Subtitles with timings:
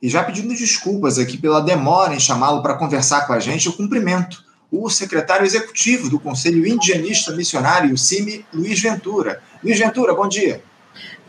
[0.00, 3.72] E já pedindo desculpas aqui pela demora em chamá-lo para conversar com a gente, eu
[3.72, 9.42] cumprimento o secretário executivo do Conselho Indigenista Missionário, o CIMI, Luiz Ventura.
[9.62, 10.62] Luiz Ventura, bom dia.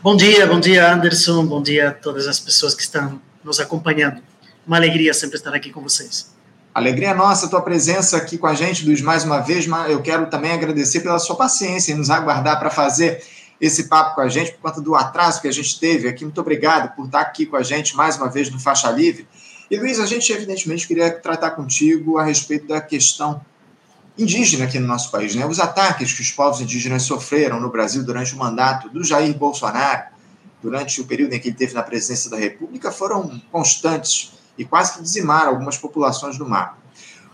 [0.03, 1.45] Bom dia, bom dia, Anderson.
[1.45, 4.21] Bom dia a todas as pessoas que estão nos acompanhando.
[4.67, 6.31] Uma alegria sempre estar aqui com vocês.
[6.73, 9.65] Alegria nossa, a tua presença aqui com a gente, Luiz, mais uma vez.
[9.65, 13.23] Mas eu quero também agradecer pela sua paciência em nos aguardar para fazer
[13.59, 16.23] esse papo com a gente, por conta do atraso que a gente teve aqui.
[16.23, 19.27] Muito obrigado por estar aqui com a gente mais uma vez no Faixa Livre.
[19.69, 23.41] E, Luiz, a gente evidentemente queria tratar contigo a respeito da questão
[24.17, 25.35] indígena aqui no nosso país.
[25.35, 25.45] Né?
[25.45, 30.05] Os ataques que os povos indígenas sofreram no Brasil durante o mandato do Jair Bolsonaro,
[30.61, 34.95] durante o período em que ele esteve na presidência da República, foram constantes e quase
[34.95, 36.77] que dizimaram algumas populações do mar.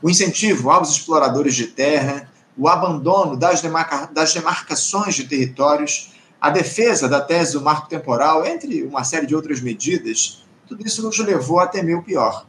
[0.02, 6.12] O incentivo aos exploradores de terra, o abandono das, demarca das demarcações de territórios,
[6.46, 11.02] a defesa da tese do marco temporal, entre uma série de outras medidas, tudo isso
[11.02, 12.46] nos levou a temer o pior.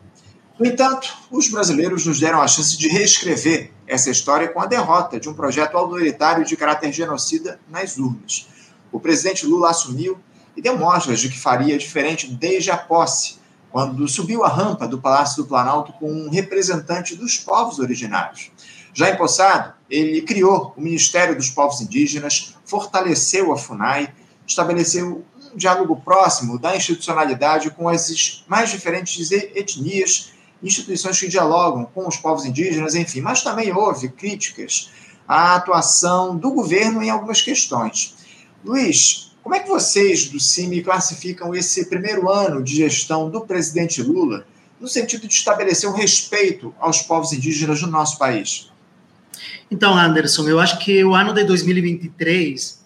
[0.59, 5.19] No entanto, os brasileiros nos deram a chance de reescrever essa história com a derrota
[5.19, 8.47] de um projeto autoritário de caráter genocida nas urnas.
[8.93, 10.19] O presidente Lula assumiu
[10.55, 13.39] e deu mostras de que faria diferente desde a posse,
[13.71, 18.51] quando subiu a rampa do Palácio do Planalto com um representante dos povos originários.
[18.97, 24.11] Já empossado, ele criou o Ministério dos Povos Indígenas, fortaleceu a FUNAI,
[24.47, 32.09] estabeleceu um diálogo próximo da institucionalidade com as mais diferentes etnias, instituições que dialogam com
[32.09, 34.89] os povos indígenas, enfim, mas também houve críticas
[35.29, 38.15] à atuação do governo em algumas questões.
[38.65, 44.03] Luiz, como é que vocês do CIMI classificam esse primeiro ano de gestão do presidente
[44.03, 44.47] Lula
[44.81, 48.75] no sentido de estabelecer um respeito aos povos indígenas no nosso país?
[49.71, 52.85] Então, Anderson, eu acho que o ano de 2023,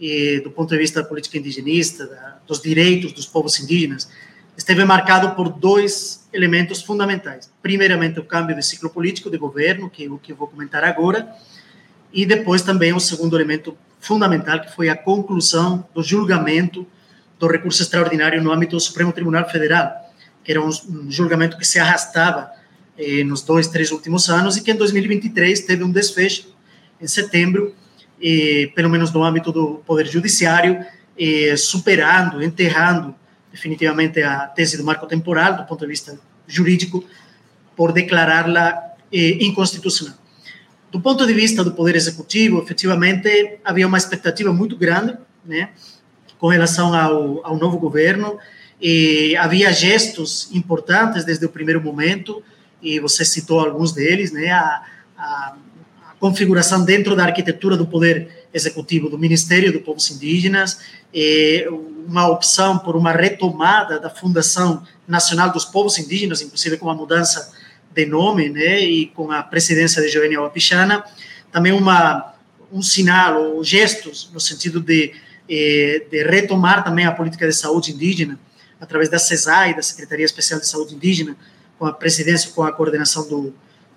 [0.00, 4.08] eh, do ponto de vista da política indigenista, da, dos direitos dos povos indígenas,
[4.56, 7.50] esteve marcado por dois elementos fundamentais.
[7.60, 10.82] Primeiramente, o câmbio de ciclo político de governo, que é o que eu vou comentar
[10.82, 11.28] agora,
[12.12, 16.86] e depois também o segundo elemento fundamental, que foi a conclusão do julgamento
[17.38, 19.92] do recurso extraordinário no âmbito do Supremo Tribunal Federal,
[20.42, 20.70] que era um
[21.10, 22.50] julgamento que se arrastava
[22.98, 26.54] eh, nos dois, três últimos anos, e que em 2023 teve um desfecho,
[27.00, 27.74] em setembro,
[28.26, 30.84] eh, pelo menos no âmbito do Poder Judiciário,
[31.18, 33.14] eh, superando, enterrando
[33.52, 37.04] definitivamente a tese do marco temporal, do ponto de vista jurídico,
[37.76, 40.16] por declará-la eh, inconstitucional.
[40.90, 45.70] Do ponto de vista do Poder Executivo, efetivamente, havia uma expectativa muito grande, né,
[46.38, 48.38] com relação ao, ao novo governo,
[49.38, 52.42] havia gestos importantes desde o primeiro momento,
[52.84, 54.50] e você citou alguns deles, né?
[54.50, 54.82] A,
[55.16, 55.56] a,
[56.10, 60.78] a configuração dentro da arquitetura do poder executivo do Ministério dos Povos Indígenas,
[62.06, 67.52] uma opção por uma retomada da Fundação Nacional dos Povos Indígenas, inclusive com a mudança
[67.92, 68.80] de nome, né?
[68.80, 71.04] E com a presidência de Joênia Wapichana,
[71.50, 72.34] também uma
[72.72, 75.12] um sinal ou gestos no sentido de,
[75.48, 78.36] eh, de retomar também a política de saúde indígena
[78.80, 81.36] através da CESAI, da Secretaria Especial de Saúde Indígena,
[81.78, 83.54] com a presidência, com a coordenação do,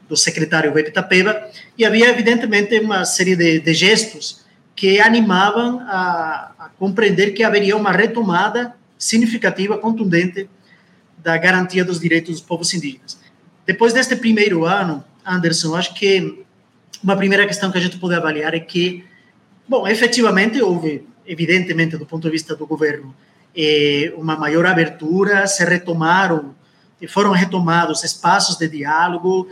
[0.08, 4.46] do secretário Weber Tapeba, e havia, evidentemente, uma série de, de gestos
[4.76, 10.50] que animavam a, a, compreender que haveria uma retomada significativa, contundente,
[11.18, 13.20] da garantia dos direitos dos povos indígenas.
[13.66, 16.46] Depois deste primeiro ano, Anderson, acho que
[17.04, 19.04] uma primeira questão que a gente pode avaliar é que,
[19.68, 23.16] bom, efetivamente houve, evidentemente, do ponto de vista do governo,
[23.56, 26.56] eh, uma maior abertura, se retomaram
[27.06, 29.48] foram retomados espaços de diálogo,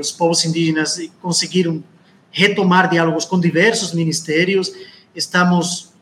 [0.00, 1.82] os povos indígenas conseguiram
[2.30, 4.72] retomar diálogos com diversos ministérios.
[5.14, 5.92] Estamos,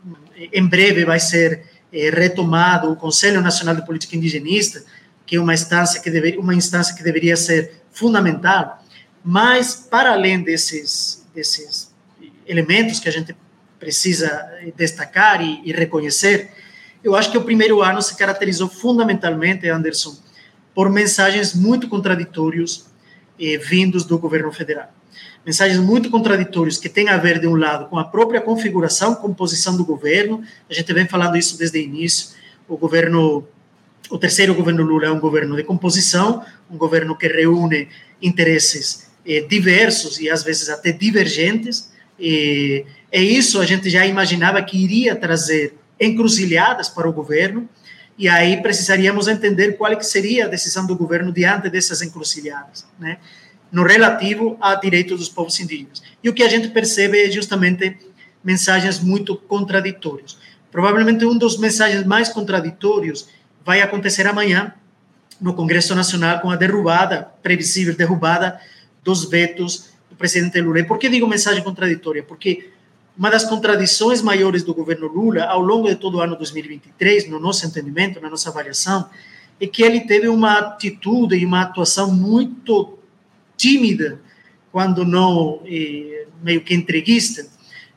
[0.53, 4.85] em breve, vai ser eh, retomado o Conselho Nacional de Política Indigenista,
[5.25, 8.83] que é uma instância que, deve, uma instância que deveria ser fundamental.
[9.25, 11.95] Mas, para além desses, desses
[12.47, 13.35] elementos que a gente
[13.79, 14.29] precisa
[14.77, 16.51] destacar e, e reconhecer,
[17.03, 20.17] eu acho que o primeiro ano se caracterizou fundamentalmente, Anderson,
[20.75, 22.87] por mensagens muito contraditórios
[23.39, 24.93] eh, vindos do governo federal.
[25.45, 29.77] Mensagens muito contraditórias que têm a ver, de um lado, com a própria configuração, composição
[29.77, 32.31] do governo, a gente vem falando isso desde o início,
[32.67, 33.47] o governo,
[34.11, 37.89] o terceiro governo Lula é um governo de composição, um governo que reúne
[38.23, 44.63] interesses eh, diversos e às vezes até divergentes, e, e isso a gente já imaginava
[44.63, 47.69] que iria trazer encruzilhadas para o governo,
[48.17, 52.87] e aí precisaríamos entender qual é que seria a decisão do governo diante dessas encruzilhadas,
[52.99, 53.19] né?
[53.75, 56.01] no relativo a direitos dos povos indígenas.
[56.23, 57.97] E o que a gente percebe é justamente
[58.43, 60.39] mensagens muito contraditórias.
[60.71, 63.29] Provavelmente um dos mensagens mais contraditórios
[63.65, 64.73] vai acontecer amanhã,
[65.41, 68.61] no Congresso Nacional com a derrubada, previsível derrubada,
[69.03, 70.79] dos vetos do presidente Lula.
[70.79, 72.23] E por que digo mensagem contraditória?
[72.23, 72.71] Porque
[73.17, 77.39] uma das contradições maiores do governo Lula ao longo de todo o ano 2023, no
[77.39, 79.09] nosso entendimento, na nossa avaliação,
[79.61, 82.99] é que ele teve uma atitude e uma atuação muito
[83.57, 84.21] tímida,
[84.73, 87.47] quando não eh, meio que entreguista,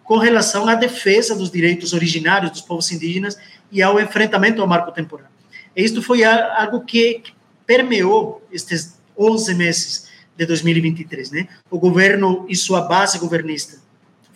[0.04, 3.36] com relação à defesa dos direitos originários dos povos indígenas
[3.72, 5.28] e ao enfrentamento ao marco temporal.
[5.76, 7.24] E isto foi algo que
[7.66, 11.48] permeou estes 11 meses de 2023, né?
[11.72, 13.87] O governo e sua base governista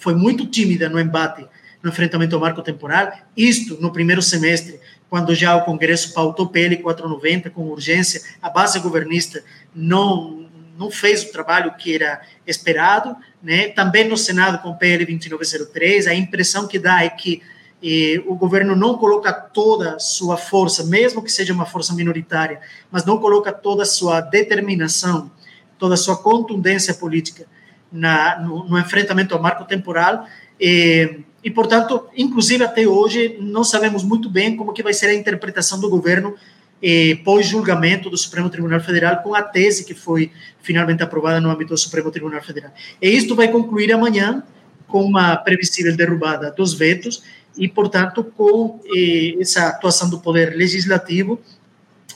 [0.01, 1.48] foi muito tímida no embate,
[1.81, 3.13] no enfrentamento ao marco temporal.
[3.38, 8.80] Isto no primeiro semestre, quando já o Congresso pautou PL 490 com urgência, a base
[8.80, 9.44] governista
[9.74, 10.42] não
[10.77, 13.68] não fez o trabalho que era esperado, né?
[13.68, 17.44] Também no Senado com PL 2903, a impressão que dá é que
[17.83, 22.62] eh, o governo não coloca toda a sua força, mesmo que seja uma força minoritária,
[22.89, 25.30] mas não coloca toda a sua determinação,
[25.77, 27.45] toda a sua contundência política
[27.91, 30.25] na, no, no enfrentamento ao marco temporal.
[30.59, 35.13] Eh, e, portanto, inclusive até hoje, não sabemos muito bem como que vai ser a
[35.13, 36.35] interpretação do governo
[36.81, 41.73] eh, pós-julgamento do Supremo Tribunal Federal com a tese que foi finalmente aprovada no âmbito
[41.73, 42.71] do Supremo Tribunal Federal.
[43.01, 44.43] E isto vai concluir amanhã
[44.88, 47.23] com uma previsível derrubada dos vetos
[47.57, 51.39] e, portanto, com eh, essa atuação do Poder Legislativo,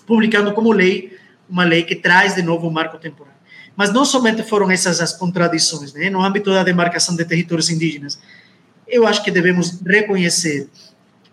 [0.05, 1.15] publicando como lei
[1.49, 3.34] uma lei que traz de novo o marco temporal.
[3.75, 6.09] Mas não somente foram essas as contradições, né?
[6.09, 8.19] no âmbito da demarcação de territórios indígenas,
[8.87, 10.69] eu acho que devemos reconhecer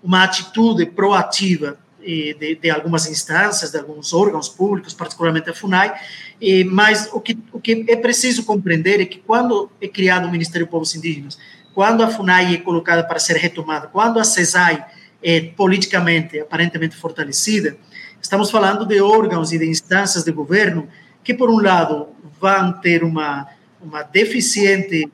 [0.03, 5.94] uma atitude proativa eh, de, de, algumas instâncias, de alguns órgãos públicos, particularmente a FUNAI,
[6.41, 10.31] eh, mas o que, o que é preciso compreender é que quando é criado o
[10.31, 11.39] Ministério dos Povos Indígenas,
[11.73, 14.85] quando a FUNAI é colocada para ser retomada, quando a CESAI
[15.23, 17.77] é politicamente, aparentemente fortalecida,
[18.21, 20.89] estamos falando de órgãos e de instâncias de governo
[21.23, 22.09] que, por um lado,
[22.41, 23.49] vão ter uma,
[23.81, 25.11] uma deficiente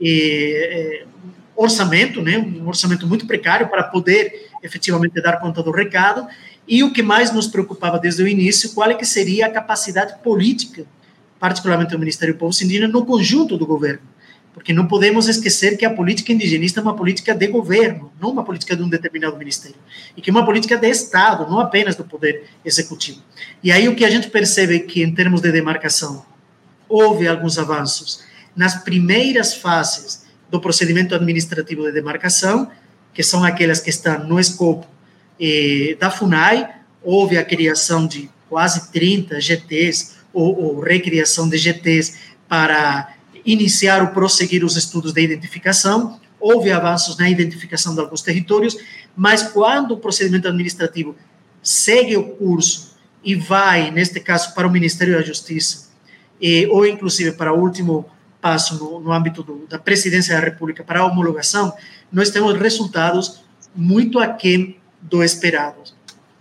[0.00, 1.04] eh,
[1.54, 6.26] orçamento, né, um orçamento muito precário para poder efetivamente dar conta do recado,
[6.66, 10.22] e o que mais nos preocupava desde o início, qual é que seria a capacidade
[10.22, 10.84] política,
[11.38, 14.12] particularmente do Ministério do Povo Indígena, no conjunto do governo
[14.54, 18.44] porque não podemos esquecer que a política indigenista é uma política de governo, não uma
[18.44, 19.76] política de um determinado ministério,
[20.16, 23.22] e que é uma política de Estado, não apenas do poder executivo.
[23.62, 26.24] E aí o que a gente percebe é que, em termos de demarcação,
[26.88, 28.22] houve alguns avanços
[28.54, 32.70] nas primeiras fases do procedimento administrativo de demarcação,
[33.14, 34.86] que são aquelas que estão no escopo
[35.40, 36.68] eh, da FUNAI,
[37.02, 43.14] houve a criação de quase 30 GTs, ou, ou recriação de GTs para
[43.44, 46.20] iniciar ou prosseguir os estudos de identificação.
[46.40, 48.76] Houve avanços na identificação de alguns territórios,
[49.16, 51.14] mas quando o procedimento administrativo
[51.62, 55.88] segue o curso e vai, neste caso, para o Ministério da Justiça,
[56.70, 58.06] ou inclusive para o último
[58.40, 61.72] passo no, no âmbito do, da Presidência da República para a homologação,
[62.10, 63.42] nós temos resultados
[63.74, 65.80] muito aquém do esperado.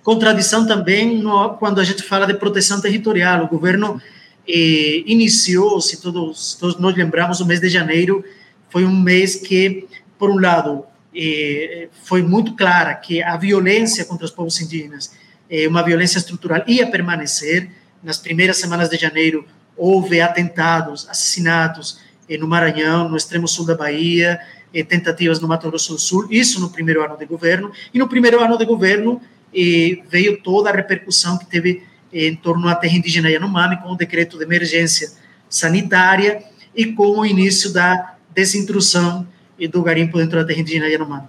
[0.04, 3.44] Contradição também no, quando a gente fala de proteção territorial.
[3.44, 4.02] O governo
[4.48, 8.24] iniciou, se todos, todos nós lembramos, o mês de janeiro
[8.70, 10.86] foi um mês que, por um lado,
[11.16, 15.12] eh, foi muito clara que a violência contra os povos indígenas
[15.50, 17.70] é uma violência estrutural ia permanecer.
[18.02, 19.46] Nas primeiras semanas de janeiro
[19.76, 24.40] houve atentados, assassinatos eh, no Maranhão, no extremo sul da Bahia,
[24.74, 27.72] eh, tentativas no Mato Grosso do Sul, isso no primeiro ano de governo.
[27.94, 29.22] E no primeiro ano de governo
[29.54, 31.84] eh, veio toda a repercussão que teve
[32.14, 35.12] em torno à terra indígena Yanomami, com o decreto de emergência
[35.50, 36.44] sanitária
[36.76, 39.28] e com o início da desintrusão
[39.70, 41.28] do garimpo dentro da terra indígena Yanomami.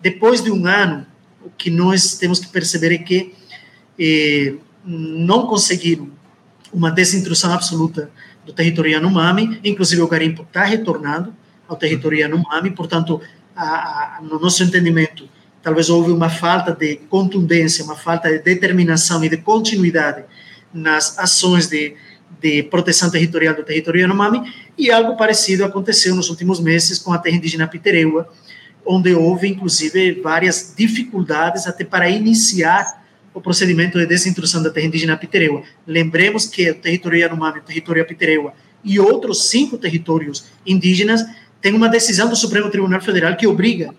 [0.00, 1.06] Depois de um ano,
[1.44, 3.34] o que nós temos que perceber é que
[3.98, 6.10] eh, não conseguiram
[6.72, 8.10] uma desintrusão absoluta
[8.44, 11.34] do território Yanomami, inclusive o garimpo está retornando
[11.68, 13.20] ao território Yanomami, portanto,
[13.54, 15.28] a, a, no nosso entendimento,
[15.62, 20.24] talvez houve uma falta de contundência, uma falta de determinação e de continuidade
[20.74, 21.94] nas ações de,
[22.40, 27.18] de proteção territorial do território Yanomami, e algo parecido aconteceu nos últimos meses com a
[27.18, 28.28] terra indígena Pitereua,
[28.84, 33.00] onde houve, inclusive, várias dificuldades até para iniciar
[33.32, 35.62] o procedimento de desintrusão da terra indígena Pitereua.
[35.86, 38.52] Lembremos que o território Yanomami, o território Pitereua
[38.84, 41.24] e outros cinco territórios indígenas
[41.60, 43.94] têm uma decisão do Supremo Tribunal Federal que obriga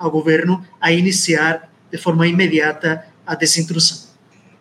[0.00, 4.08] ao governo a iniciar de forma imediata a desintrusão.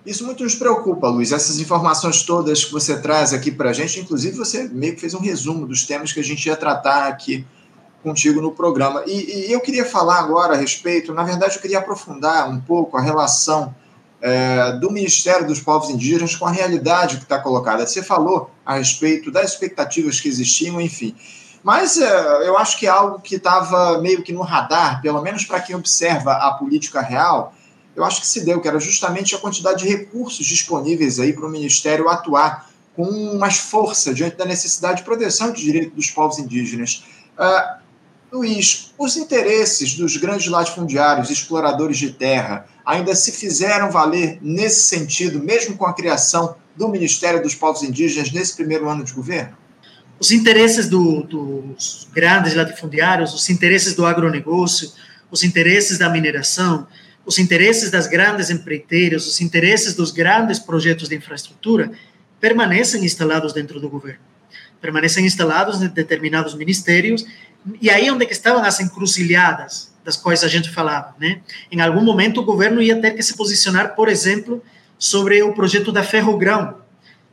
[0.06, 1.32] Isso muito nos preocupa, Luiz.
[1.32, 5.14] Essas informações todas que você traz aqui para a gente, inclusive você meio que fez
[5.14, 7.46] um resumo dos temas que a gente ia tratar aqui
[8.04, 9.04] contigo no programa.
[9.06, 12.98] E, e eu queria falar agora a respeito, na verdade, eu queria aprofundar um pouco
[12.98, 13.76] a relação
[14.22, 17.86] é, do Ministério dos Povos Indígenas com a realidade que está colocada.
[17.86, 21.16] Você falou a respeito das expectativas que existiam, enfim.
[21.64, 25.46] Mas é, eu acho que é algo que estava meio que no radar, pelo menos
[25.46, 27.54] para quem observa a política real,
[27.96, 31.46] eu acho que se deu, que era justamente a quantidade de recursos disponíveis aí para
[31.46, 36.40] o Ministério atuar com mais força diante da necessidade de proteção de direitos dos povos
[36.40, 37.04] indígenas.
[37.38, 37.80] Uh,
[38.32, 45.40] Luiz, os interesses dos grandes latifundiários, exploradores de terra, ainda se fizeram valer nesse sentido,
[45.40, 49.58] mesmo com a criação do Ministério dos Povos Indígenas nesse primeiro ano de governo?
[50.20, 54.92] Os interesses do, dos grandes latifundiários, os interesses do agronegócio,
[55.32, 56.86] os interesses da mineração,
[57.26, 61.92] os interesses das grandes empreiteiras, os interesses dos grandes projetos de infraestrutura
[62.40, 64.20] permanecem instalados dentro do governo,
[64.82, 67.26] permanecem instalados em determinados ministérios
[67.82, 71.42] e aí onde que estavam as encruzilhadas das quais a gente falava, né?
[71.72, 74.64] Em algum momento o governo ia ter que se posicionar, por exemplo,
[74.98, 76.78] sobre o projeto da Ferrogrão,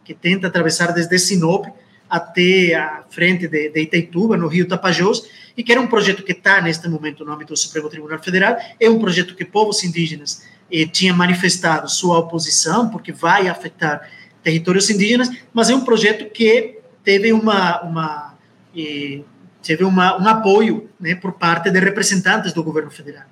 [0.04, 1.66] que tenta atravessar desde Sinop
[2.08, 5.22] até a frente de, de Itaituba, no Rio Tapajós,
[5.56, 8.56] e que era um projeto que está, neste momento, no âmbito do Supremo Tribunal Federal,
[8.78, 14.08] é um projeto que povos indígenas eh, tinham manifestado sua oposição, porque vai afetar
[14.42, 18.34] territórios indígenas, mas é um projeto que teve uma, uma
[18.76, 19.20] eh,
[19.62, 23.24] teve uma, um apoio né, por parte de representantes do governo federal.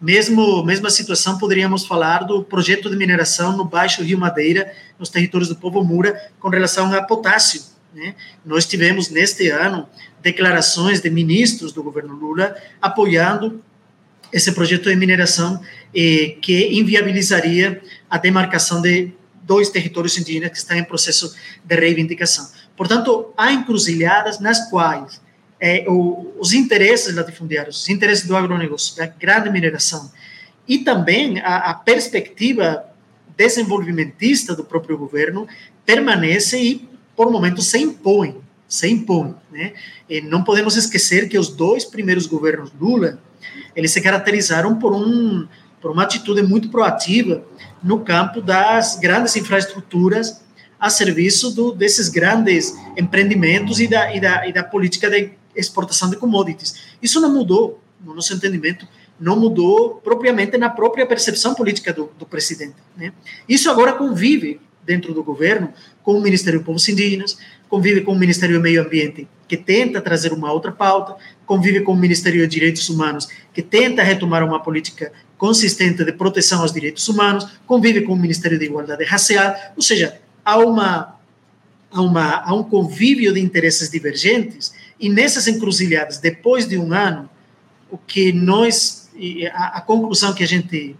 [0.00, 5.48] Mesmo mesma situação poderíamos falar do projeto de mineração no Baixo Rio Madeira, nos territórios
[5.48, 7.62] do povo Mura, com relação a potássio.
[7.94, 8.14] Né?
[8.44, 9.88] Nós tivemos neste ano
[10.22, 13.62] declarações de ministros do governo Lula apoiando
[14.32, 15.60] esse projeto de mineração
[15.94, 22.48] eh, que inviabilizaria a demarcação de dois territórios indígenas que estão em processo de reivindicação.
[22.76, 25.20] Portanto, há encruzilhadas nas quais
[25.60, 30.10] é, o, os interesses latifundiários, os interesses do agronegócio, da grande mineração,
[30.66, 32.84] e também a, a perspectiva
[33.36, 35.46] desenvolvimentista do próprio governo
[35.84, 38.36] permanece e, por momentos, se impõe,
[38.68, 39.74] se impõe, né?
[40.08, 43.18] E não podemos esquecer que os dois primeiros governos Lula,
[43.76, 45.46] eles se caracterizaram por um
[45.82, 47.44] por uma atitude muito proativa
[47.82, 50.40] no campo das grandes infraestruturas
[50.78, 56.08] a serviço do, desses grandes empreendimentos e da, e da, e da política de exportação
[56.08, 56.76] de commodities.
[57.02, 58.86] Isso não mudou, no nosso entendimento,
[59.18, 62.76] não mudou propriamente na própria percepção política do, do presidente.
[62.96, 63.12] Né?
[63.48, 65.72] Isso agora convive dentro do governo
[66.02, 70.00] com o Ministério dos Povos Indígenas, convive com o Ministério do Meio Ambiente, que tenta
[70.00, 74.60] trazer uma outra pauta, convive com o Ministério de Direitos Humanos, que tenta retomar uma
[74.60, 79.82] política consistente de proteção aos direitos humanos, convive com o Ministério da Igualdade Racial, ou
[79.82, 81.16] seja, há, uma,
[81.90, 87.28] há, uma, há um convívio de interesses divergentes e nessas encruzilhadas, depois de um ano,
[87.90, 89.10] o que nós,
[89.52, 90.96] a, a conclusão que a gente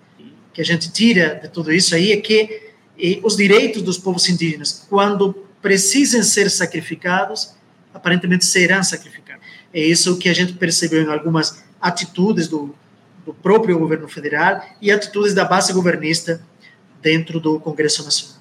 [0.52, 2.71] que a gente tira de tudo isso aí é que
[3.22, 7.54] os direitos dos povos indígenas, quando precisem ser sacrificados,
[7.94, 9.44] aparentemente serão sacrificados.
[9.72, 12.74] É isso que a gente percebeu em algumas atitudes do,
[13.24, 16.44] do próprio governo federal e atitudes da base governista
[17.00, 18.36] dentro do Congresso Nacional.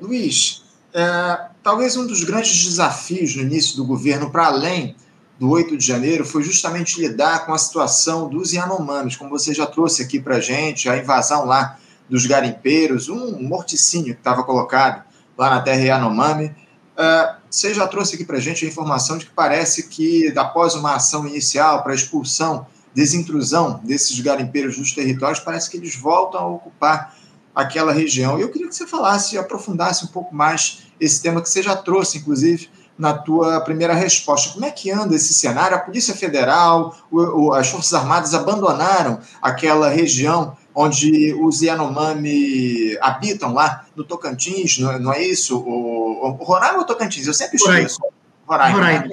[0.00, 4.96] Luiz, é, talvez um dos grandes desafios no início do governo, para além
[5.38, 9.66] do 8 de janeiro, foi justamente lidar com a situação dos Yanomamis, como você já
[9.66, 11.78] trouxe aqui para a gente, a invasão lá
[12.08, 15.02] dos garimpeiros, um morticínio que estava colocado
[15.36, 16.46] lá na terra Yanomami.
[16.46, 20.74] Uh, você já trouxe aqui para a gente a informação de que parece que, após
[20.74, 26.46] uma ação inicial para expulsão, desintrusão desses garimpeiros dos territórios, parece que eles voltam a
[26.46, 27.16] ocupar
[27.54, 28.38] aquela região.
[28.38, 31.76] E eu queria que você falasse, aprofundasse um pouco mais esse tema que você já
[31.76, 32.68] trouxe, inclusive,
[32.98, 34.52] na tua primeira resposta.
[34.52, 35.76] Como é que anda esse cenário?
[35.76, 43.52] A Polícia Federal, o, o, as Forças Armadas abandonaram aquela região onde os Yanomami habitam
[43.52, 45.58] lá no Tocantins, não, não é isso?
[45.58, 47.26] O, o Roraima ou Tocantins?
[47.26, 48.00] Eu sempre esqueço.
[48.46, 48.78] Roraima.
[48.78, 49.08] Roraima.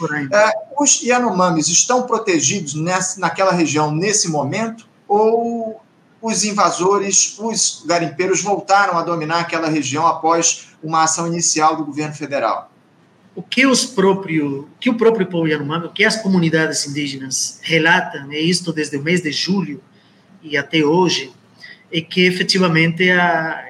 [0.00, 0.30] Roraima.
[0.34, 5.80] É, os Yanomamis estão protegidos nessa, naquela região nesse momento ou
[6.22, 12.14] os invasores, os garimpeiros voltaram a dominar aquela região após uma ação inicial do governo
[12.14, 12.70] federal?
[13.36, 18.32] O que os próprio, que o próprio povo Yanomami, o que as comunidades indígenas relatam,
[18.32, 19.82] é isto desde o mês de julho
[20.44, 21.32] e até hoje,
[21.90, 23.64] é que efetivamente a,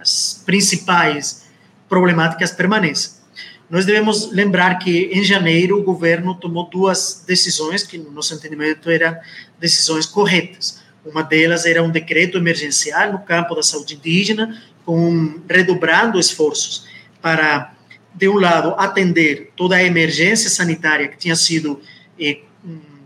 [0.00, 1.48] as principais
[1.88, 3.22] problemáticas permanecem.
[3.70, 8.90] Nós devemos lembrar que em janeiro o governo tomou duas decisões que, no nosso entendimento,
[8.90, 9.16] eram
[9.58, 10.82] decisões corretas.
[11.04, 16.86] Uma delas era um decreto emergencial no campo da saúde indígena, com redobrando esforços
[17.22, 17.72] para,
[18.14, 21.80] de um lado, atender toda a emergência sanitária que tinha sido
[22.18, 22.40] eh,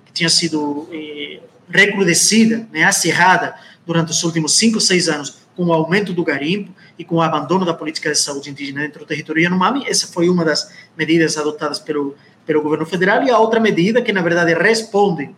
[0.04, 3.54] que tinha sido eh, recrudescida, né, acirrada
[3.86, 7.64] durante os últimos cinco, seis anos com o aumento do garimpo e com o abandono
[7.64, 9.84] da política de saúde indígena dentro do território Yanomami.
[9.86, 13.22] Essa foi uma das medidas adotadas pelo, pelo governo federal.
[13.22, 15.30] E a outra medida, que na verdade responde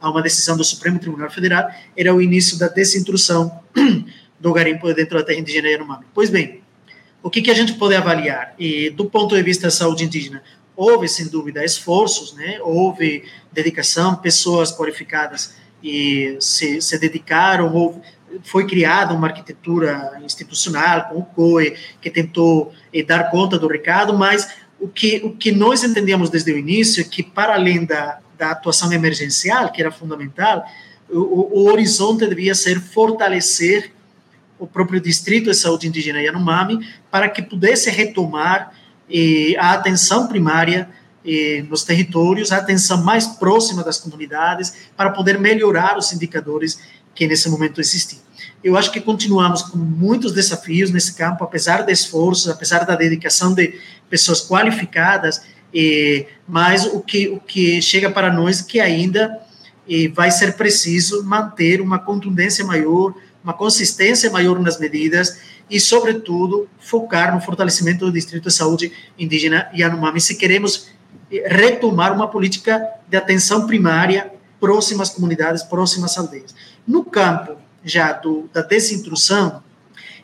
[0.00, 3.60] a uma decisão do Supremo Tribunal Federal, era o início da desintrusão
[4.38, 6.04] do garimpo dentro da terra indígena Yanomami.
[6.14, 6.62] Pois bem,
[7.22, 8.54] o que, que a gente pode avaliar?
[8.58, 10.42] E, do ponto de vista da saúde indígena,
[10.76, 12.58] houve, sem dúvida, esforços, né?
[12.62, 18.00] houve dedicação, pessoas qualificadas e se, se dedicaram, houve,
[18.42, 24.16] foi criada uma arquitetura institucional com o COE, que tentou eh, dar conta do recado,
[24.16, 24.48] mas
[24.80, 28.50] o que, o que nós entendíamos desde o início é que, para além da, da
[28.50, 30.64] atuação emergencial, que era fundamental,
[31.08, 33.92] o, o horizonte devia ser fortalecer
[34.58, 38.72] o próprio Distrito de Saúde Indígena Yanomami para que pudesse retomar
[39.10, 40.88] eh, a atenção primária
[41.68, 46.78] nos territórios, a atenção mais próxima das comunidades, para poder melhorar os indicadores
[47.14, 48.18] que nesse momento existem.
[48.62, 53.54] Eu acho que continuamos com muitos desafios nesse campo, apesar de esforços, apesar da dedicação
[53.54, 53.78] de
[54.08, 55.42] pessoas qualificadas,
[55.74, 59.38] eh, mas o que, o que chega para nós é que ainda
[59.88, 65.38] eh, vai ser preciso manter uma contundência maior, uma consistência maior nas medidas
[65.70, 70.88] e, sobretudo, focar no fortalecimento do Distrito de Saúde Indígena Yanomami, se queremos
[71.30, 76.54] retomar uma política de atenção primária próxima às comunidades, próximas aldeias.
[76.86, 79.62] No campo já do, da desintrusão,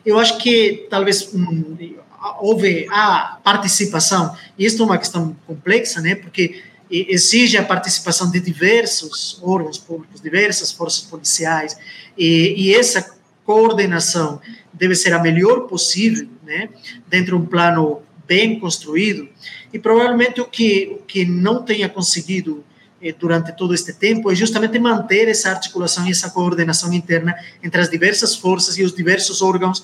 [0.05, 1.95] eu acho que talvez hum,
[2.39, 8.39] houve a participação, e isso é uma questão complexa, né, porque exige a participação de
[8.39, 11.77] diversos órgãos públicos, diversas forças policiais,
[12.17, 14.39] e, e essa coordenação
[14.71, 16.69] deve ser a melhor possível, né,
[17.07, 19.27] dentro de um plano bem construído,
[19.73, 22.63] e provavelmente o que, o que não tenha conseguido
[23.01, 27.81] eh, durante todo este tempo é justamente manter essa articulação e essa coordenação interna entre
[27.81, 29.83] as diversas forças e os diversos órgãos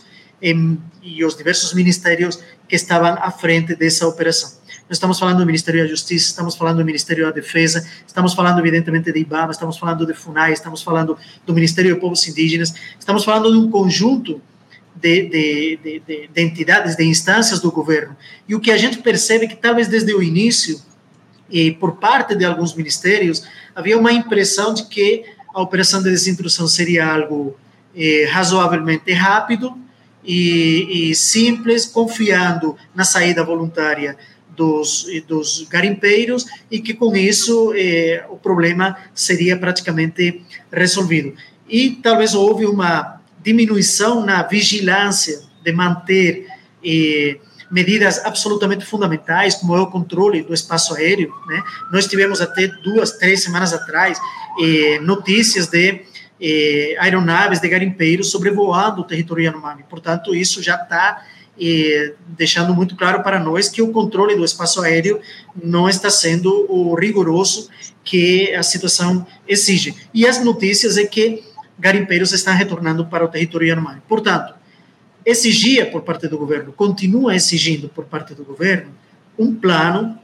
[1.03, 4.57] e os diversos ministérios que estavam à frente dessa operação.
[4.87, 8.59] Nós estamos falando do Ministério da Justiça, estamos falando do Ministério da Defesa, estamos falando,
[8.59, 13.25] evidentemente, de IBAMA, estamos falando de FUNAI, estamos falando do Ministério de Povos Indígenas, estamos
[13.25, 14.41] falando de um conjunto
[15.01, 18.15] de, de, de, de, entidades, de instâncias do governo.
[18.47, 20.81] E o que a gente percebe é que, talvez desde o início,
[21.49, 23.43] e por parte de alguns ministérios,
[23.75, 27.57] havia uma impressão de que a operação de desintrusão seria algo
[27.95, 29.75] eh, razoavelmente rápido
[30.23, 34.15] e, e simples, confiando na saída voluntária
[34.55, 41.33] dos, dos garimpeiros e que com isso eh, o problema seria praticamente resolvido.
[41.67, 46.47] E talvez houve uma diminuição na vigilância de manter
[46.83, 47.37] eh,
[47.69, 51.33] medidas absolutamente fundamentais, como é o controle do espaço aéreo.
[51.47, 51.63] Né?
[51.91, 54.19] Nós tivemos até duas, três semanas atrás
[54.59, 56.01] eh, notícias de
[56.41, 59.83] eh, aeronaves de garimpeiros sobrevoando o território Yanomami.
[59.89, 61.23] Portanto, isso já está
[61.59, 65.19] e deixando muito claro para nós que o controle do espaço aéreo
[65.61, 67.69] não está sendo o rigoroso
[68.03, 69.93] que a situação exige.
[70.13, 71.43] E as notícias é que
[71.79, 74.01] garimpeiros estão retornando para o território Yanomami.
[74.07, 74.53] Portanto,
[75.25, 78.91] exigia por parte do governo, continua exigindo por parte do governo,
[79.37, 80.19] um plano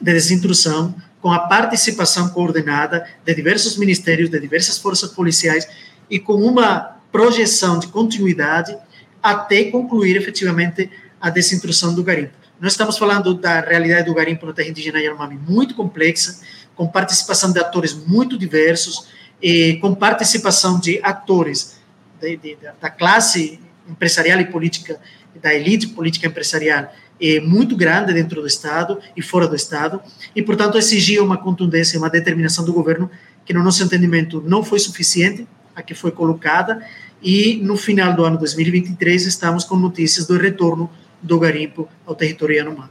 [0.00, 5.66] de desintrusão com a participação coordenada de diversos ministérios, de diversas forças policiais
[6.08, 8.76] e com uma projeção de continuidade
[9.22, 12.32] até concluir efetivamente a desintrusão do garimpo.
[12.60, 16.40] Nós estamos falando da realidade do garimpo na terra indígena Yanomami muito complexa,
[16.74, 19.08] com participação de atores muito diversos,
[19.42, 21.76] e com participação de atores
[22.20, 24.98] de, de, da classe empresarial e política,
[25.40, 30.00] da elite política empresarial, é muito grande dentro do Estado e fora do Estado,
[30.34, 33.10] e, portanto, exigia uma contundência, uma determinação do governo
[33.44, 36.84] que, no nosso entendimento, não foi suficiente, a que foi colocada,
[37.22, 40.90] e no final do ano 2023 estamos com notícias do retorno
[41.22, 42.90] do garimpo ao território Yanomami.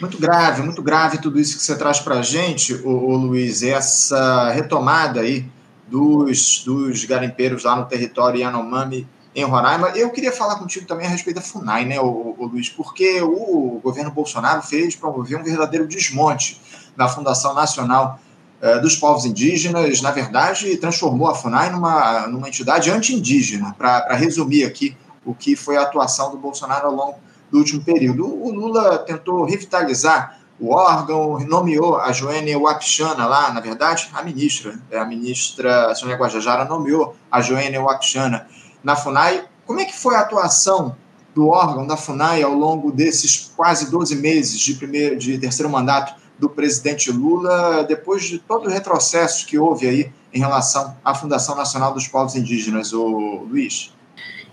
[0.00, 4.50] Muito grave, muito grave tudo isso que você traz para a gente, o Luiz, essa
[4.50, 5.46] retomada aí
[5.86, 9.88] dos, dos garimpeiros lá no território Yanomami em Roraima.
[9.90, 14.10] Eu queria falar contigo também a respeito da FUNAI, né, o, Luiz, porque o governo
[14.10, 16.60] Bolsonaro fez promover um verdadeiro desmonte
[16.96, 18.20] da Fundação Nacional
[18.60, 24.64] é, dos povos indígenas, na verdade, transformou a FUNAI numa, numa entidade anti-indígena, para resumir
[24.64, 27.18] aqui o que foi a atuação do Bolsonaro ao longo
[27.50, 28.26] do último período.
[28.26, 34.78] O Lula tentou revitalizar o órgão, nomeou a Joênia Wapichana lá, na verdade, a ministra,
[34.90, 38.46] é, a ministra Sônia Guajajara nomeou a Joênia Wapichana
[38.82, 39.44] na FUNAI.
[39.66, 40.94] Como é que foi a atuação
[41.34, 46.14] do órgão da FUNAI ao longo desses quase 12 meses de, primeiro, de terceiro mandato
[46.38, 51.56] do presidente Lula, depois de todo o retrocesso que houve aí em relação à Fundação
[51.56, 53.92] Nacional dos Povos Indígenas, o Luiz?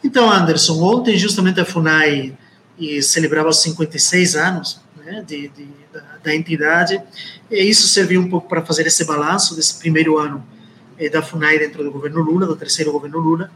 [0.04, 2.36] Então, Anderson, ontem justamente a FUNAI
[3.04, 7.01] celebrava os 56 anos né, de, de da, da, entidade,
[7.49, 10.45] e isso serviu um pouco para fazer esse balanço desse primeiro ano
[10.97, 13.51] eh, da FUNAI dentro do governo Lula, do terceiro governo Lula.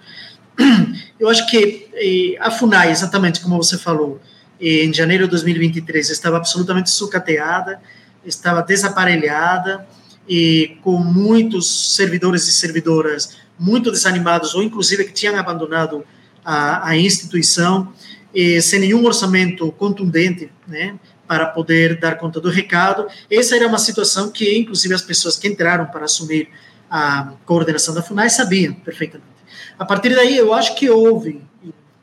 [1.19, 4.21] Eu acho que eh, a FUNAI, exatamente como você falou,
[4.59, 7.81] eh, em janeiro de 2023, estava absolutamente sucateada,
[8.25, 9.87] estava desaparelhada,
[10.27, 16.03] e com muitos servidores e servidoras muito desanimados, ou inclusive que tinham abandonado
[16.43, 17.93] a, a instituição,
[18.33, 20.95] e sem nenhum orçamento contundente, né,
[21.27, 23.07] para poder dar conta do recado.
[23.29, 26.49] Essa era uma situação que, inclusive, as pessoas que entraram para assumir
[26.89, 29.35] a coordenação da FUNAI sabiam perfeitamente.
[29.77, 31.41] A partir daí, eu acho que houve,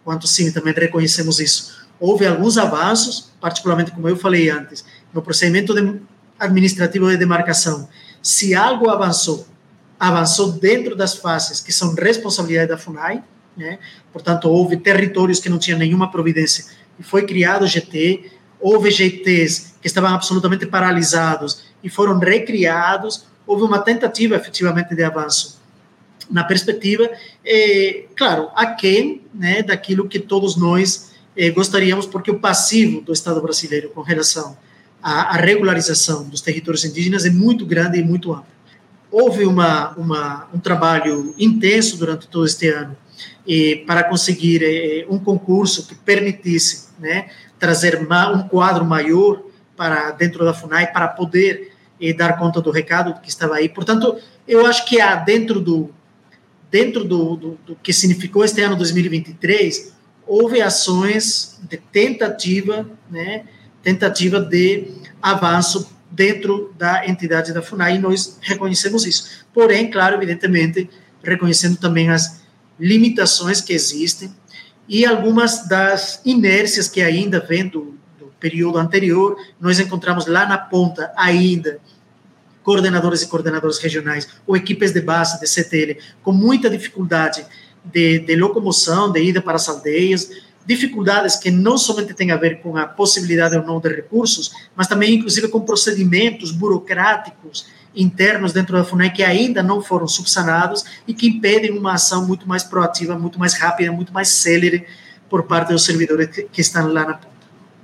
[0.04, 5.72] quanto sim, também reconhecemos isso, houve alguns avanços, particularmente, como eu falei antes, no procedimento
[5.74, 6.00] de,
[6.38, 7.88] administrativo de demarcação.
[8.20, 9.46] Se algo avançou,
[9.98, 13.22] avançou dentro das fases que são responsabilidade da FUNAI,
[13.56, 13.78] né?
[14.12, 16.64] portanto, houve territórios que não tinham nenhuma providência
[16.98, 18.30] e foi criado o GT,
[18.62, 25.60] houve GTs que estavam absolutamente paralisados e foram recriados, houve uma tentativa efetivamente de avanço
[26.30, 27.10] na perspectiva,
[27.44, 33.40] é, claro, aquém né, daquilo que todos nós é, gostaríamos, porque o passivo do Estado
[33.42, 34.56] brasileiro com relação
[35.02, 38.46] à, à, regularização dos territórios indígenas é muito grande e muito amplo.
[39.10, 42.96] Houve uma, uma, um trabalho intenso durante todo este ano
[43.46, 47.28] e, para conseguir é, um concurso que permitisse né,
[47.62, 49.40] trazer um quadro maior
[49.76, 51.70] para dentro da FUNAI para poder
[52.00, 53.68] eh, dar conta do recado que estava aí.
[53.68, 55.94] Portanto, eu acho que há dentro do
[56.68, 59.92] dentro do, do, do que significou este ano 2023
[60.26, 63.44] houve ações de tentativa, né,
[63.80, 64.88] tentativa de
[65.20, 69.46] avanço dentro da entidade da FUNAI e nós reconhecemos isso.
[69.54, 70.90] Porém, claro, evidentemente,
[71.22, 72.42] reconhecendo também as
[72.80, 74.34] limitações que existem
[74.88, 80.58] e algumas das inércias que ainda vem do, do período anterior, nós encontramos lá na
[80.58, 81.80] ponta ainda
[82.62, 87.44] coordenadores e coordenadoras regionais ou equipes de base de CTL com muita dificuldade
[87.84, 90.30] de, de, locomoção, de ida para as aldeias,
[90.64, 94.86] dificuldades que não somente têm a ver com a possibilidade ou não de recursos, mas
[94.86, 101.14] também, inclusive, com procedimentos burocráticos internos dentro da FUNAI que ainda não foram subsanados e
[101.14, 104.86] que impedem uma ação muito mais proativa, muito mais rápida, muito mais célere
[105.28, 107.32] por parte dos servidores que, estão lá na ponta.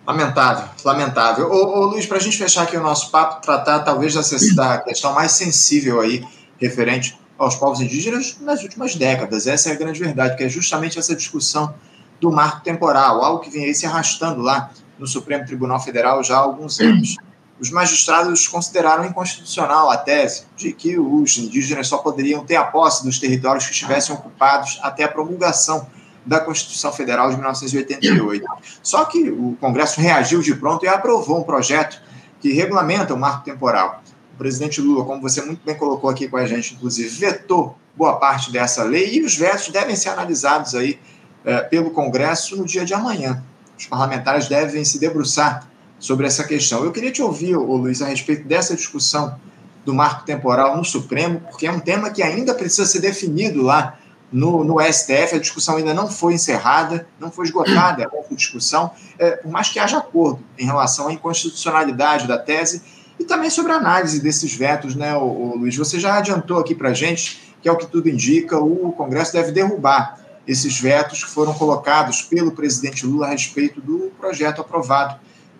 [0.07, 1.51] Lamentável, lamentável.
[1.51, 4.15] Ô, ô Luiz, para a gente fechar aqui o nosso papo, tratar talvez
[4.55, 6.25] da questão mais sensível aí,
[6.59, 9.47] referente aos povos indígenas nas últimas décadas.
[9.47, 11.75] Essa é a grande verdade, que é justamente essa discussão
[12.21, 16.37] do marco temporal, algo que vem aí se arrastando lá no Supremo Tribunal Federal já
[16.37, 17.17] há alguns anos
[17.61, 23.05] os magistrados consideraram inconstitucional a tese de que os indígenas só poderiam ter a posse
[23.05, 25.87] dos territórios que estivessem ocupados até a promulgação
[26.25, 28.47] da Constituição Federal de 1988.
[28.83, 32.01] Só que o Congresso reagiu de pronto e aprovou um projeto
[32.41, 34.03] que regulamenta o marco temporal.
[34.35, 38.17] O presidente Lula, como você muito bem colocou aqui com a gente, inclusive, vetou boa
[38.17, 41.01] parte dessa lei e os vetos devem ser analisados aí
[41.45, 43.43] é, pelo Congresso no dia de amanhã.
[43.77, 46.85] Os parlamentares devem se debruçar sobre essa questão.
[46.85, 49.39] Eu queria te ouvir, ô Luiz, a respeito dessa discussão
[49.85, 53.99] do marco temporal no Supremo, porque é um tema que ainda precisa ser definido lá
[54.31, 59.33] no, no STF, a discussão ainda não foi encerrada, não foi esgotada essa discussão, é,
[59.33, 62.83] por mais que haja acordo em relação à inconstitucionalidade da tese
[63.19, 65.75] e também sobre a análise desses vetos, né, ô, ô Luiz?
[65.77, 69.33] Você já adiantou aqui para a gente que, é o que tudo indica, o Congresso
[69.33, 75.19] deve derrubar esses vetos que foram colocados pelo presidente Lula a respeito do projeto aprovado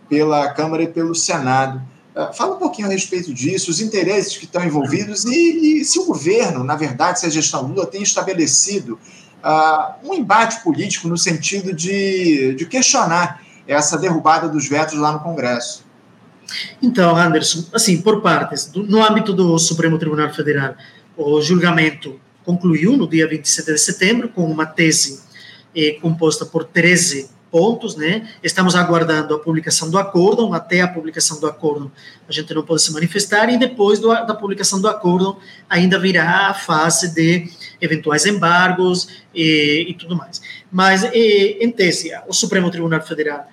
[0.09, 1.81] pela Câmara e pelo Senado.
[2.15, 5.99] Uh, fala um pouquinho a respeito disso, os interesses que estão envolvidos e, e se
[5.99, 8.99] o governo, na verdade, se a gestão Lula tem estabelecido
[9.45, 15.21] uh, um embate político no sentido de, de questionar essa derrubada dos vetos lá no
[15.21, 15.87] Congresso.
[16.83, 20.75] Então, Anderson, assim, por partes, no âmbito do Supremo Tribunal Federal,
[21.17, 25.21] o julgamento concluiu no dia 27 de setembro com uma tese
[25.77, 28.29] eh, composta por 13 pontos, né?
[28.43, 31.91] Estamos aguardando a publicação do acórdão, até a publicação do acórdão
[32.29, 36.49] a gente não pode se manifestar, e depois do, da publicação do acórdão ainda virá
[36.49, 40.41] a fase de eventuais embargos e, e tudo mais.
[40.71, 43.49] Mas, e, em tese, o Supremo Tribunal Federal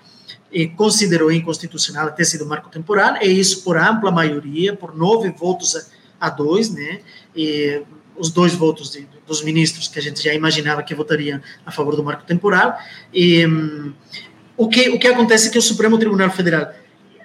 [0.51, 5.29] e, considerou inconstitucional a tese do marco temporal, e isso por ampla maioria, por nove
[5.29, 6.99] votos a, a dois, né?
[7.35, 7.81] E,
[8.17, 11.95] os dois votos de, dos ministros que a gente já imaginava que votariam a favor
[11.95, 12.77] do marco temporal.
[13.13, 13.93] E, um,
[14.57, 16.71] o, que, o que acontece é que o Supremo Tribunal Federal,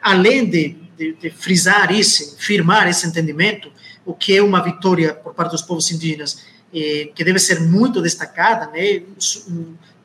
[0.02, 3.70] além de, de, de frisar isso, firmar esse entendimento,
[4.04, 8.00] o que é uma vitória por parte dos povos indígenas, eh, que deve ser muito
[8.00, 9.02] destacada, né,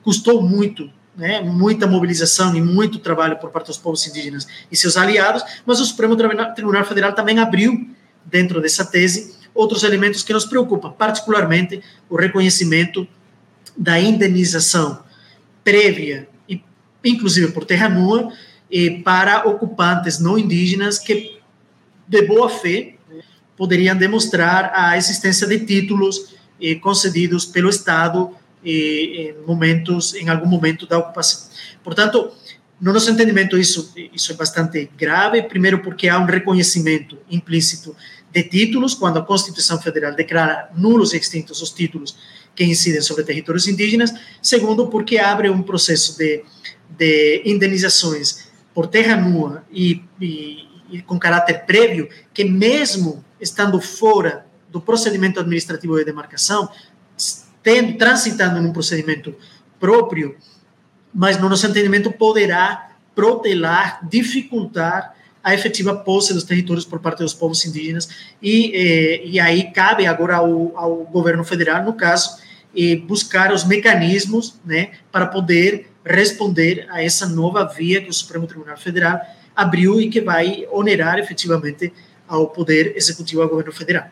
[0.03, 4.97] custou muito, né, muita mobilização e muito trabalho por parte dos povos indígenas e seus
[4.97, 7.89] aliados, mas o Supremo Tribunal Federal também abriu,
[8.25, 13.07] dentro dessa tese, outros elementos que nos preocupam, particularmente o reconhecimento
[13.75, 15.03] da indenização
[15.63, 16.27] prévia,
[17.03, 18.31] inclusive por terra nua,
[19.03, 21.39] para ocupantes não indígenas que,
[22.07, 22.95] de boa fé,
[23.55, 28.31] poderiam demonstrar a existência de títulos eh, concedidos pelo Estado
[28.65, 31.49] eh, em momentos, em algum momento da ocupação.
[31.83, 32.31] Portanto,
[32.81, 37.95] no nosso entendimento isso isso é bastante grave, primeiro porque há um reconhecimento implícito
[38.35, 42.17] de títulos quando a Constituição Federal declara nulos e extintos os títulos
[42.53, 46.43] que incidem sobre territórios indígenas, segundo porque abre um processo de,
[46.89, 54.45] de indenizações por terra nua e, e, e com caráter prévio que mesmo estando fora
[54.69, 56.69] do procedimento administrativo de demarcação,
[57.63, 59.33] tendo, transitando num procedimento
[59.79, 60.35] próprio,
[61.13, 65.15] mas no nosso entendimento poderá protelar, dificultar
[65.45, 68.09] a efetiva posse dos territórios por parte dos povos indígenas
[68.41, 72.39] e, eh, e aí cabe agora ao, ao governo federal, no caso,
[72.75, 78.47] eh, buscar os mecanismos né, para poder responder a essa nova via que o Supremo
[78.47, 79.21] Tribunal Federal
[79.55, 81.93] abriu e que vai onerar efetivamente
[82.27, 84.05] ao Poder Executivo, ao governo federal.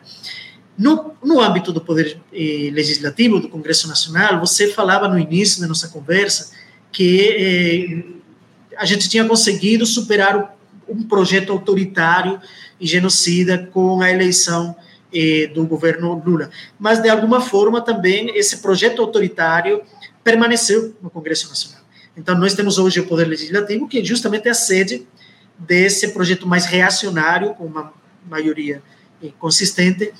[0.78, 5.66] No, no âmbito do Poder eh, Legislativo, do Congresso Nacional, você falava no início da
[5.66, 6.52] nossa conversa
[6.92, 8.14] que
[8.70, 10.54] eh, a gente tinha conseguido superar o,
[10.88, 12.40] um projeto autoritário
[12.80, 14.74] e genocida com a eleição
[15.12, 16.50] eh, do governo Lula.
[16.78, 19.82] Mas, de alguma forma, também esse projeto autoritário
[20.22, 21.82] permaneceu no Congresso Nacional.
[22.16, 25.06] Então, nós temos hoje o Poder Legislativo, que é justamente a sede
[25.58, 27.92] desse projeto mais reacionário, com uma
[28.28, 28.82] maioria
[29.22, 30.12] eh, consistente,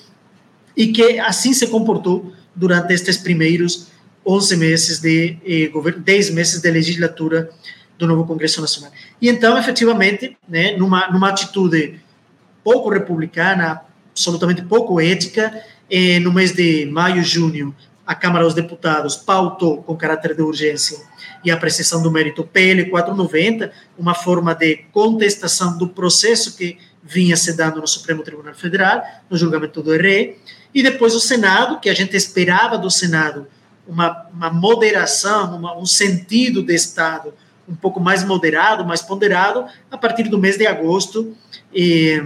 [0.77, 3.88] e que assim se comportou durante estes primeiros
[4.27, 7.50] 11 meses de eh, governo, 10 meses de legislatura
[7.98, 8.92] do novo Congresso Nacional.
[9.20, 12.00] E então, efetivamente, né, numa, numa atitude
[12.62, 17.74] pouco republicana, absolutamente pouco ética, eh, no mês de maio, junho,
[18.07, 20.98] a Câmara dos Deputados pautou com caráter de urgência
[21.44, 27.54] e apreciação do mérito PL 490, uma forma de contestação do processo que vinha se
[27.54, 30.37] dando no Supremo Tribunal Federal, no julgamento do RE,
[30.74, 33.46] e depois o Senado, que a gente esperava do Senado
[33.87, 37.33] uma, uma moderação, uma, um sentido de Estado
[37.68, 41.35] um pouco mais moderado, mais ponderado, a partir do mês de agosto,
[41.72, 42.22] e,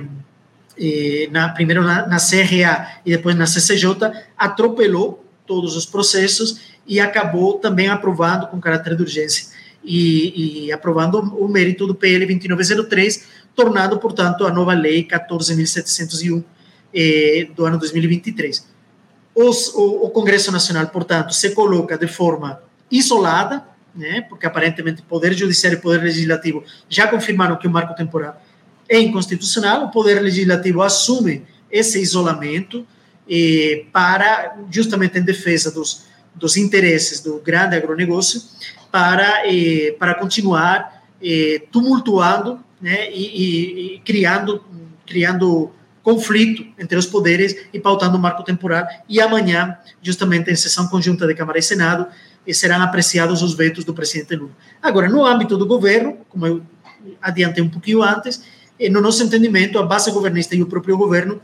[0.77, 7.01] e na, primeiro na, na CRA e depois na CCJ, atropelou todos os processos e
[7.01, 9.48] acabou também aprovando com caráter de urgência
[9.85, 16.44] e, e aprovando o mérito do PL 2903, tornado, portanto, a nova lei 14.701
[16.94, 18.66] eh, do ano 2023.
[19.35, 25.33] Os, o, o, Congresso Nacional, portanto, se coloca de forma isolada, né, porque aparentemente Poder
[25.35, 28.40] Judiciário e Poder Legislativo já confirmaram que o marco temporal
[28.88, 32.87] é inconstitucional, o Poder Legislativo assume esse isolamento
[33.29, 38.40] eh, para, justamente em defesa dos, dos interesses do grande agronegócio,
[38.90, 44.64] para, eh, para continuar eh, tumultuando né, e, e, criando,
[45.07, 45.70] criando
[46.03, 48.87] conflito entre os poderes e pautando o marco temporal.
[49.07, 52.07] E amanhã, justamente em sessão conjunta de Câmara e Senado,
[52.48, 54.52] eh, serão apreciados os vetos do presidente Lula.
[54.82, 56.62] Agora, no âmbito do governo, como eu
[57.20, 58.42] adiantei um pouquinho antes,
[58.80, 61.40] eh, no nosso entendimento, a base governista e o próprio governo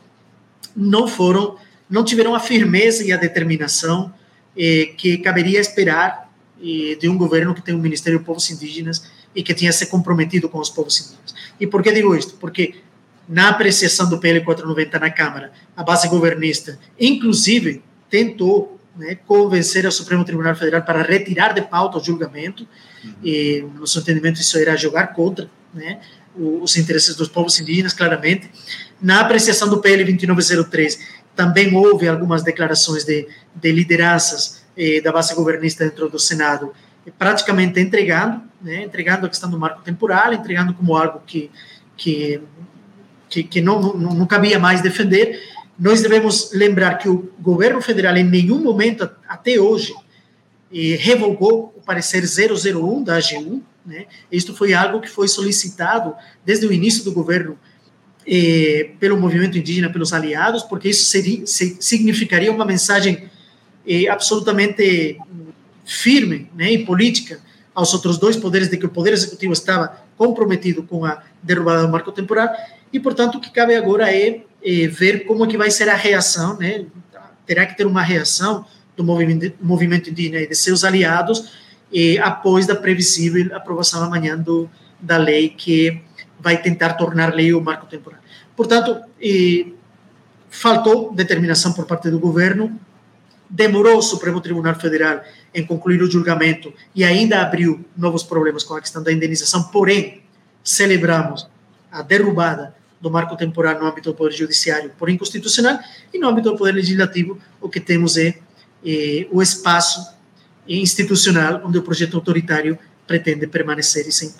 [0.74, 1.56] não foram
[1.88, 4.12] não tiveram a firmeza e a determinação
[4.56, 9.10] eh, que caberia esperar eh, de um governo que tem um Ministério de Povos Indígenas
[9.34, 11.34] e que tinha se comprometido com os povos indígenas.
[11.60, 12.36] E por que digo isto?
[12.36, 12.76] Porque
[13.28, 19.92] na apreciação do PL 490 na Câmara, a base governista, inclusive, tentou né, convencer o
[19.92, 22.66] Supremo Tribunal Federal para retirar de pauta o julgamento,
[23.04, 23.12] uhum.
[23.22, 26.00] e, no nosso entendimento, isso era jogar contra né,
[26.36, 28.50] os interesses dos povos indígenas, claramente.
[29.00, 30.98] Na apreciação do PL 2903,
[31.34, 36.72] também houve algumas declarações de, de lideranças eh, da base governista dentro do Senado,
[37.18, 41.50] praticamente entregando, né, entregando a questão do marco temporal, entregando como algo que,
[41.96, 42.40] que,
[43.28, 45.40] que, que não, não, não cabia mais defender.
[45.78, 49.92] Nós devemos lembrar que o governo federal, em nenhum momento até hoje,
[50.72, 53.62] eh, revogou o parecer 001 da AGU.
[53.84, 54.06] Né?
[54.30, 57.58] Isto foi algo que foi solicitado desde o início do governo
[58.26, 63.28] eh, pelo movimento indígena, pelos aliados, porque isso seria, significaria uma mensagem
[63.86, 65.18] eh, absolutamente
[65.84, 67.40] firme né, e política
[67.74, 71.88] aos outros dois poderes de que o poder executivo estava comprometido com a derrubada do
[71.88, 72.48] marco temporal
[72.92, 76.56] e, portanto, o que cabe agora é, é ver como que vai ser a reação,
[76.56, 76.86] né?
[77.46, 78.64] Terá que ter uma reação
[78.96, 81.52] do movimento, movimento e de seus aliados
[81.92, 86.00] eh, após da previsível aprovação amanhã do, da lei que
[86.40, 88.20] vai tentar tornar lei o marco temporal.
[88.56, 89.66] Portanto, eh,
[90.48, 92.80] faltou determinação por parte do governo,
[93.50, 95.22] demorou o Supremo Tribunal Federal
[95.54, 100.22] em concluir o julgamento e ainda abriu novos problemas com a questão da indenização, porém,
[100.62, 101.48] celebramos
[101.92, 105.78] a derrubada do marco temporal no âmbito do Poder Judiciário por inconstitucional
[106.12, 108.38] e no âmbito do Poder Legislativo o que temos é
[108.84, 110.14] eh, o espaço
[110.66, 114.32] institucional onde o projeto autoritário pretende permanecer e sem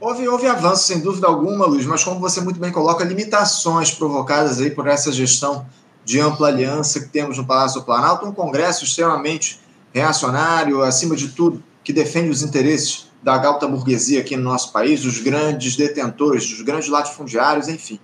[0.00, 4.58] Houve, houve avanço, sem dúvida alguma, Luiz, mas como você muito bem coloca, limitações provocadas
[4.58, 5.64] aí por essa gestão
[6.04, 9.60] de ampla aliança que temos no Palácio do Planalto, um Congresso extremamente
[9.94, 15.02] reacionário, acima de tudo, que defende os interesses da alta burguesia aqui no nosso país,
[15.02, 18.00] dos grandes detentores, dos grandes latifundiários, enfim.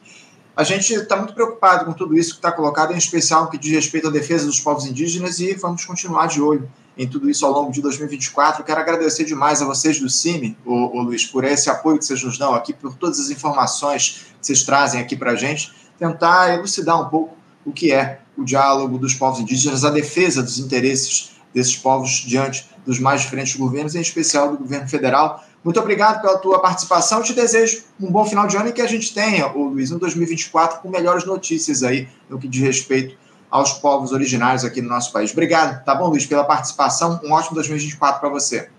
[0.56, 3.72] A gente está muito preocupado com tudo isso que está colocado, em especial que diz
[3.72, 7.52] respeito à defesa dos povos indígenas, e vamos continuar de olho em tudo isso ao
[7.52, 8.64] longo de 2024.
[8.64, 12.22] Quero agradecer demais a vocês do CIMI, o, o Luiz, por esse apoio que vocês
[12.24, 16.54] nos dão aqui, por todas as informações que vocês trazem aqui para a gente, tentar
[16.54, 21.30] elucidar um pouco o que é o diálogo dos povos indígenas, a defesa dos interesses
[21.54, 25.44] desses povos diante dos mais diferentes governos, em especial do governo federal.
[25.62, 27.22] Muito obrigado pela tua participação.
[27.22, 29.98] Te desejo um bom final de ano e que a gente tenha, o Luiz, um
[29.98, 33.14] 2024 com melhores notícias aí no que diz respeito
[33.50, 35.32] aos povos originários aqui no nosso país.
[35.32, 37.20] Obrigado, tá bom, Luiz, pela participação.
[37.22, 38.70] Um ótimo 2024 para você.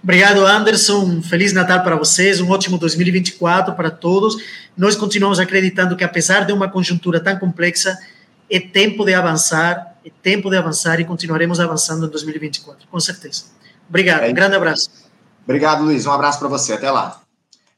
[0.00, 1.20] Obrigado, Anderson.
[1.20, 4.36] Feliz Natal para vocês, um ótimo 2024 para todos.
[4.76, 7.98] Nós continuamos acreditando que, apesar de uma conjuntura tão complexa,
[8.48, 13.44] é tempo de avançar, é tempo de avançar e continuaremos avançando em 2024, com certeza.
[13.88, 14.90] Obrigado, é um grande abraço.
[15.44, 16.06] Obrigado, Luiz.
[16.06, 16.72] Um abraço para você.
[16.72, 17.20] Até lá.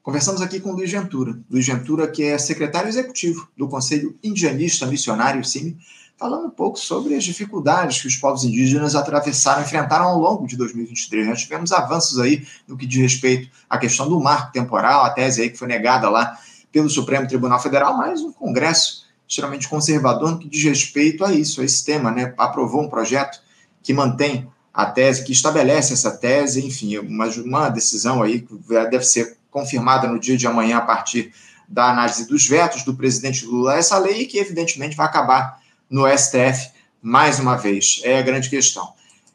[0.02, 1.38] Conversamos aqui com Luiz Ventura.
[1.50, 5.78] Luiz Ventura, que é secretário executivo do Conselho Indianista Missionário CIMI,
[6.18, 10.56] falando um pouco sobre as dificuldades que os povos indígenas atravessaram, enfrentaram ao longo de
[10.58, 11.26] 2023.
[11.26, 15.40] Nós tivemos avanços aí no que diz respeito à questão do marco temporal, a tese
[15.40, 16.38] aí que foi negada lá
[16.70, 19.03] pelo Supremo Tribunal Federal, mas um Congresso
[19.35, 22.33] extremamente conservador no que diz respeito a isso, a esse tema, né?
[22.38, 23.40] Aprovou um projeto
[23.83, 28.55] que mantém a tese, que estabelece essa tese, enfim, uma, uma decisão aí que
[28.90, 31.33] deve ser confirmada no dia de amanhã a partir
[31.68, 35.61] da análise dos vetos do presidente Lula a essa lei e que, evidentemente, vai acabar
[35.88, 36.70] no STF
[37.01, 38.01] mais uma vez.
[38.05, 38.92] É a grande questão.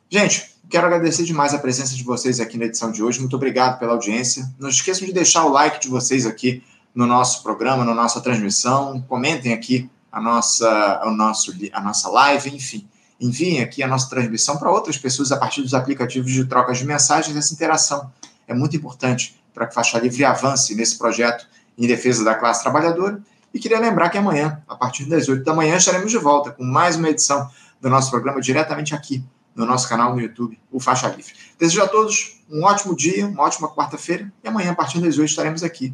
[0.09, 3.19] Gente, quero agradecer demais a presença de vocês aqui na edição de hoje.
[3.19, 4.49] Muito obrigado pela audiência.
[4.59, 9.01] Não esqueçam de deixar o like de vocês aqui no nosso programa, na nossa transmissão.
[9.07, 12.87] Comentem aqui a nossa, o nosso, a nossa live, enfim.
[13.19, 16.85] Enviem aqui a nossa transmissão para outras pessoas a partir dos aplicativos de troca de
[16.85, 17.35] mensagens.
[17.35, 18.11] Essa interação
[18.47, 21.47] é muito importante para que Faixa Livre avance nesse projeto
[21.77, 23.21] em defesa da classe trabalhadora.
[23.53, 26.63] E queria lembrar que amanhã, a partir das 8 da manhã, estaremos de volta com
[26.63, 27.49] mais uma edição
[27.81, 29.23] do nosso programa diretamente aqui
[29.55, 31.33] no nosso canal no YouTube, o Faixa Livre.
[31.57, 35.29] Desejo a todos um ótimo dia, uma ótima quarta-feira e amanhã, a partir das 8,
[35.29, 35.93] estaremos aqui